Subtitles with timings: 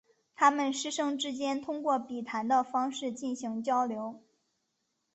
[0.35, 4.19] 他们师生之间通过笔谈的方式进行交流。